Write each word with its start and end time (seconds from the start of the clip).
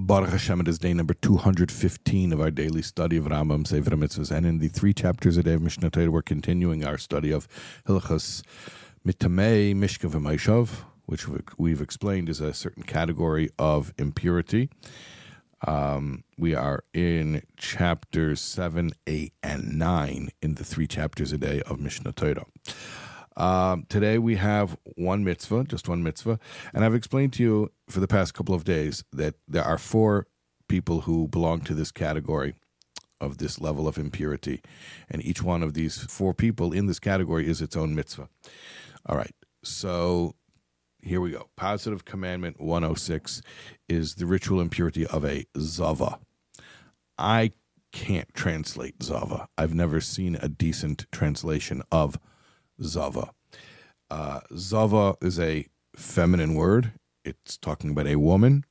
Baruch 0.00 0.30
Hashem, 0.30 0.60
it 0.60 0.68
is 0.68 0.78
day 0.78 0.94
number 0.94 1.12
215 1.12 2.32
of 2.32 2.40
our 2.40 2.52
daily 2.52 2.82
study 2.82 3.16
of 3.16 3.24
Rambam 3.24 3.66
Sefer 3.66 3.90
Mitzvahs. 3.90 4.30
And 4.30 4.46
in 4.46 4.60
the 4.60 4.68
three 4.68 4.94
chapters 4.94 5.36
a 5.36 5.42
day 5.42 5.54
of 5.54 5.60
Mishneh 5.60 5.90
Torah, 5.90 6.08
we're 6.08 6.22
continuing 6.22 6.84
our 6.84 6.96
study 6.96 7.32
of 7.32 7.48
Hilchas 7.84 8.42
Mitamei 9.04 9.74
Mishka 9.74 10.06
V'Maishav, 10.06 10.84
which 11.06 11.26
we've 11.58 11.80
explained 11.80 12.28
is 12.28 12.40
a 12.40 12.54
certain 12.54 12.84
category 12.84 13.50
of 13.58 13.92
impurity. 13.98 14.70
Um, 15.66 16.22
we 16.38 16.54
are 16.54 16.84
in 16.94 17.42
chapters 17.56 18.40
7, 18.40 18.92
8, 19.08 19.32
and 19.42 19.78
9 19.80 20.28
in 20.40 20.54
the 20.54 20.64
three 20.64 20.86
chapters 20.86 21.32
a 21.32 21.38
day 21.38 21.60
of 21.62 21.78
Mishneh 21.78 22.14
Torah. 22.14 22.46
Um, 23.38 23.86
today 23.88 24.18
we 24.18 24.34
have 24.34 24.76
one 24.96 25.22
mitzvah, 25.22 25.64
just 25.64 25.88
one 25.88 26.02
mitzvah, 26.02 26.40
and 26.74 26.84
I've 26.84 26.94
explained 26.94 27.32
to 27.34 27.42
you 27.42 27.72
for 27.88 28.00
the 28.00 28.08
past 28.08 28.34
couple 28.34 28.54
of 28.54 28.64
days 28.64 29.04
that 29.12 29.36
there 29.46 29.62
are 29.62 29.78
four 29.78 30.26
people 30.68 31.02
who 31.02 31.28
belong 31.28 31.60
to 31.62 31.74
this 31.74 31.92
category 31.92 32.54
of 33.20 33.38
this 33.38 33.60
level 33.60 33.86
of 33.86 33.96
impurity, 33.96 34.60
and 35.08 35.24
each 35.24 35.40
one 35.40 35.62
of 35.62 35.74
these 35.74 35.98
four 35.98 36.34
people 36.34 36.72
in 36.72 36.86
this 36.86 36.98
category 36.98 37.48
is 37.48 37.62
its 37.62 37.76
own 37.76 37.94
mitzvah. 37.94 38.28
All 39.06 39.16
right, 39.16 39.34
so 39.62 40.34
here 41.00 41.20
we 41.20 41.30
go. 41.30 41.48
Positive 41.56 42.04
commandment 42.04 42.60
106 42.60 43.40
is 43.88 44.16
the 44.16 44.26
ritual 44.26 44.60
impurity 44.60 45.06
of 45.06 45.24
a 45.24 45.46
zava. 45.56 46.18
I 47.16 47.52
can't 47.92 48.34
translate 48.34 49.00
zava. 49.00 49.48
I've 49.56 49.74
never 49.74 50.00
seen 50.00 50.36
a 50.42 50.48
decent 50.48 51.06
translation 51.12 51.82
of 51.92 52.18
Zava. 52.82 53.30
Uh, 54.10 54.40
Zava 54.56 55.16
is 55.20 55.38
a 55.38 55.66
feminine 55.96 56.54
word. 56.54 56.92
It's 57.24 57.56
talking 57.56 57.90
about 57.90 58.06
a 58.06 58.16
woman. 58.16 58.64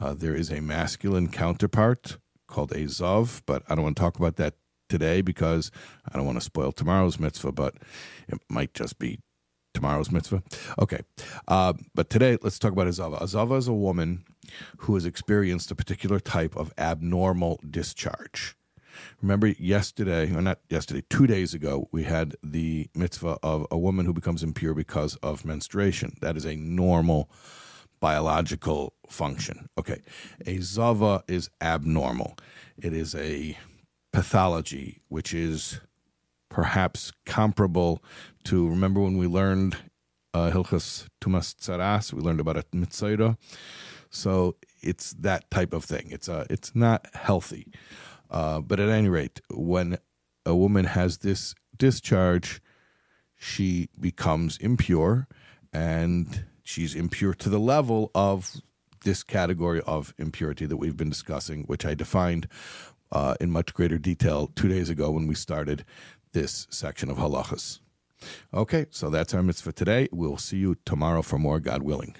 Uh, 0.00 0.14
there 0.14 0.34
is 0.34 0.50
a 0.50 0.60
masculine 0.60 1.28
counterpart 1.28 2.18
called 2.46 2.72
a 2.72 2.84
Zav, 2.84 3.42
but 3.46 3.62
I 3.68 3.74
don't 3.74 3.84
want 3.84 3.96
to 3.96 4.00
talk 4.00 4.18
about 4.18 4.36
that 4.36 4.54
today 4.88 5.20
because 5.20 5.70
I 6.10 6.16
don't 6.16 6.26
want 6.26 6.38
to 6.38 6.44
spoil 6.44 6.72
tomorrow's 6.72 7.18
mitzvah, 7.18 7.52
but 7.52 7.74
it 8.28 8.38
might 8.48 8.74
just 8.74 8.98
be 8.98 9.18
tomorrow's 9.74 10.10
mitzvah. 10.10 10.42
Okay. 10.78 11.00
Uh, 11.46 11.74
but 11.94 12.10
today, 12.10 12.38
let's 12.42 12.58
talk 12.58 12.72
about 12.72 12.86
a 12.86 12.92
Zava. 12.92 13.26
Zava 13.26 13.54
is 13.54 13.68
a 13.68 13.72
woman 13.72 14.24
who 14.78 14.94
has 14.94 15.04
experienced 15.04 15.70
a 15.70 15.74
particular 15.74 16.20
type 16.20 16.56
of 16.56 16.72
abnormal 16.78 17.60
discharge. 17.68 18.56
Remember 19.22 19.48
yesterday, 19.48 20.32
or 20.34 20.42
not 20.42 20.60
yesterday, 20.68 21.02
two 21.08 21.26
days 21.26 21.54
ago, 21.54 21.88
we 21.92 22.04
had 22.04 22.36
the 22.42 22.88
metzora 22.96 23.38
of 23.42 23.66
a 23.70 23.78
woman 23.78 24.06
who 24.06 24.12
becomes 24.12 24.42
impure 24.42 24.74
because 24.74 25.16
of 25.16 25.44
menstruation. 25.44 26.16
That 26.20 26.36
is 26.36 26.44
a 26.44 26.56
normal 26.56 27.30
biological 28.00 28.94
function. 29.08 29.68
Okay. 29.78 30.00
A 30.46 30.58
zava 30.58 31.24
is 31.28 31.50
abnormal. 31.60 32.36
It 32.76 32.92
is 32.92 33.14
a 33.14 33.58
pathology 34.12 35.02
which 35.08 35.34
is 35.34 35.80
perhaps 36.48 37.12
comparable 37.26 38.02
to 38.44 38.68
remember 38.68 39.00
when 39.00 39.18
we 39.18 39.26
learned 39.26 39.76
uh, 40.34 40.50
Hilchas 40.50 41.06
Tumas 41.20 41.54
Tsaras, 41.54 42.12
we 42.12 42.20
learned 42.20 42.40
about 42.40 42.56
a 42.56 42.64
mitzvah. 42.72 43.36
So 44.10 44.56
it's 44.82 45.12
that 45.14 45.50
type 45.50 45.72
of 45.72 45.84
thing. 45.84 46.08
It's 46.10 46.28
a, 46.28 46.46
it's 46.48 46.74
not 46.74 47.06
healthy. 47.14 47.66
Uh, 48.30 48.60
but 48.60 48.80
at 48.80 48.88
any 48.88 49.08
rate, 49.08 49.40
when 49.50 49.98
a 50.44 50.54
woman 50.54 50.84
has 50.84 51.18
this 51.18 51.54
discharge, 51.76 52.60
she 53.36 53.88
becomes 53.98 54.56
impure 54.58 55.28
and 55.72 56.44
she's 56.62 56.94
impure 56.94 57.34
to 57.34 57.48
the 57.48 57.60
level 57.60 58.10
of 58.14 58.60
this 59.04 59.22
category 59.22 59.80
of 59.86 60.12
impurity 60.18 60.66
that 60.66 60.76
we've 60.76 60.96
been 60.96 61.10
discussing, 61.10 61.62
which 61.64 61.86
I 61.86 61.94
defined 61.94 62.48
uh, 63.12 63.34
in 63.40 63.50
much 63.50 63.72
greater 63.74 63.98
detail 63.98 64.50
two 64.54 64.68
days 64.68 64.90
ago 64.90 65.10
when 65.10 65.26
we 65.26 65.34
started 65.34 65.84
this 66.32 66.66
section 66.70 67.10
of 67.10 67.16
halachas. 67.16 67.80
Okay, 68.52 68.86
so 68.90 69.10
that's 69.10 69.32
our 69.32 69.42
mitzvah 69.42 69.72
today. 69.72 70.08
We'll 70.10 70.38
see 70.38 70.58
you 70.58 70.76
tomorrow 70.84 71.22
for 71.22 71.38
more, 71.38 71.60
God 71.60 71.82
willing. 71.82 72.16